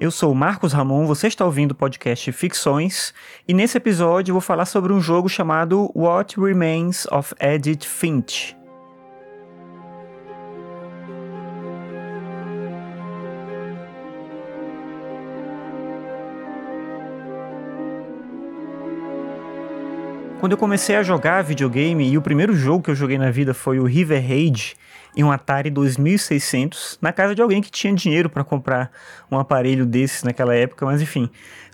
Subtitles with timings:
[0.00, 3.12] Eu sou o Marcos Ramon, você está ouvindo o podcast Ficções,
[3.46, 8.56] e nesse episódio eu vou falar sobre um jogo chamado What Remains of Edith Finch.
[20.40, 23.52] Quando eu comecei a jogar videogame, e o primeiro jogo que eu joguei na vida
[23.52, 24.74] foi o River Raid,
[25.14, 28.90] em um Atari 2600, na casa de alguém que tinha dinheiro para comprar
[29.30, 31.28] um aparelho desses naquela época, mas enfim,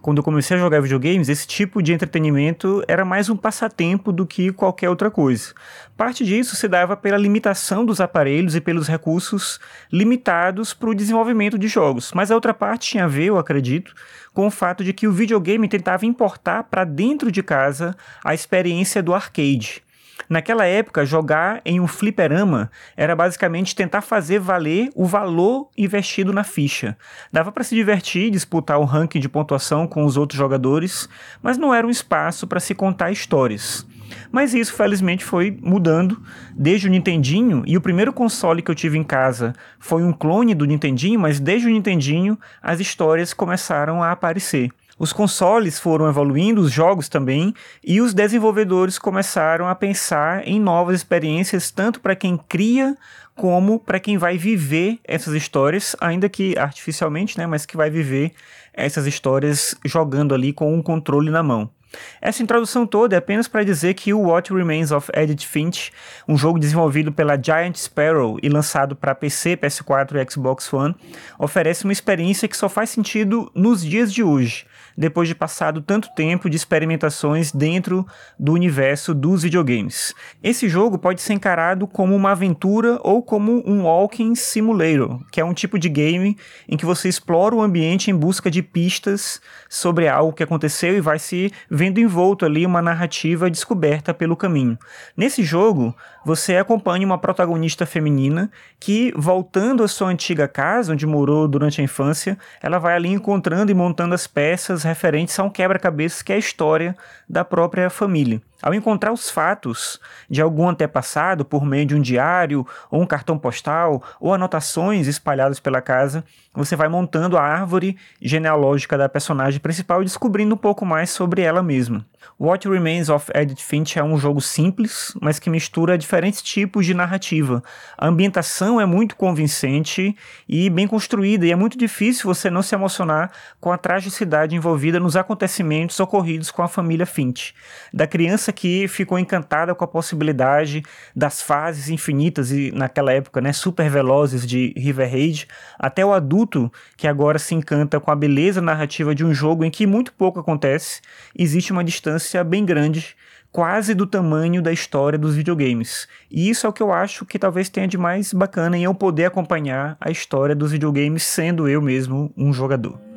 [0.00, 4.26] quando eu comecei a jogar videogames, esse tipo de entretenimento era mais um passatempo do
[4.26, 5.52] que qualquer outra coisa.
[5.96, 9.60] Parte disso se dava pela limitação dos aparelhos e pelos recursos
[9.92, 13.94] limitados para o desenvolvimento de jogos, mas a outra parte tinha a ver, eu acredito,
[14.32, 17.94] com o fato de que o videogame tentava importar para dentro de casa
[18.24, 19.82] a experiência do arcade.
[20.30, 26.44] Naquela época, jogar em um fliperama era basicamente tentar fazer valer o valor investido na
[26.44, 26.96] ficha.
[27.32, 31.08] Dava para se divertir, disputar o ranking de pontuação com os outros jogadores,
[31.42, 33.84] mas não era um espaço para se contar histórias.
[34.30, 36.22] Mas isso, felizmente, foi mudando
[36.54, 37.64] desde o Nintendinho.
[37.66, 41.40] E o primeiro console que eu tive em casa foi um clone do Nintendinho, mas
[41.40, 44.70] desde o Nintendinho as histórias começaram a aparecer.
[45.00, 50.96] Os consoles foram evoluindo, os jogos também, e os desenvolvedores começaram a pensar em novas
[50.96, 52.94] experiências, tanto para quem cria
[53.34, 58.32] como para quem vai viver essas histórias, ainda que artificialmente, né, mas que vai viver
[58.74, 61.70] essas histórias jogando ali com um controle na mão.
[62.20, 65.90] Essa introdução toda é apenas para dizer que o What Remains of Edith Finch,
[66.28, 70.94] um jogo desenvolvido pela Giant Sparrow e lançado para PC, PS4 e Xbox One,
[71.38, 74.66] oferece uma experiência que só faz sentido nos dias de hoje,
[74.96, 78.06] depois de passado tanto tempo de experimentações dentro
[78.38, 80.14] do universo dos videogames.
[80.42, 85.44] Esse jogo pode ser encarado como uma aventura ou como um walking simulator, que é
[85.44, 86.36] um tipo de game
[86.68, 91.00] em que você explora o ambiente em busca de pistas sobre algo que aconteceu e
[91.00, 91.50] vai se
[91.80, 94.78] vendo envolto ali uma narrativa descoberta pelo caminho.
[95.16, 101.48] Nesse jogo, você acompanha uma protagonista feminina que, voltando à sua antiga casa, onde morou
[101.48, 106.20] durante a infância, ela vai ali encontrando e montando as peças referentes a um quebra-cabeças
[106.20, 106.94] que é a história
[107.26, 108.42] da própria família.
[108.62, 109.98] Ao encontrar os fatos
[110.28, 115.58] de algum antepassado por meio de um diário, ou um cartão postal, ou anotações espalhadas
[115.58, 120.84] pela casa, você vai montando a árvore genealógica da personagem principal e descobrindo um pouco
[120.84, 122.04] mais sobre ela mesma.
[122.38, 126.92] What Remains of Edith Finch é um jogo simples, mas que mistura diferentes tipos de
[126.92, 127.62] narrativa.
[127.96, 130.16] A ambientação é muito convincente
[130.48, 134.98] e bem construída, e é muito difícil você não se emocionar com a tragicidade envolvida
[134.98, 137.54] nos acontecimentos ocorridos com a família Finch.
[137.92, 140.82] Da criança que ficou encantada com a possibilidade
[141.14, 146.72] das fases infinitas e naquela época, né, super velozes de River Raid, até o adulto
[146.96, 150.40] que agora se encanta com a beleza narrativa de um jogo em que muito pouco
[150.40, 151.00] acontece,
[151.36, 153.16] existe uma distância bem grande
[153.52, 156.06] quase do tamanho da história dos videogames.
[156.30, 158.94] E isso é o que eu acho que talvez tenha de mais bacana em eu
[158.94, 163.09] poder acompanhar a história dos videogames sendo eu mesmo um jogador.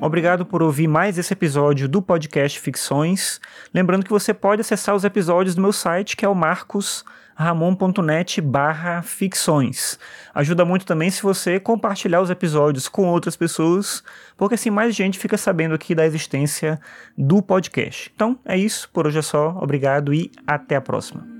[0.00, 3.40] Obrigado por ouvir mais esse episódio do podcast Ficções.
[3.72, 9.02] Lembrando que você pode acessar os episódios do meu site, que é o marcosramon.net barra
[9.02, 9.98] ficções.
[10.34, 14.02] Ajuda muito também se você compartilhar os episódios com outras pessoas,
[14.36, 16.78] porque assim mais gente fica sabendo aqui da existência
[17.16, 18.12] do podcast.
[18.14, 19.56] Então é isso, por hoje é só.
[19.60, 21.35] Obrigado e até a próxima.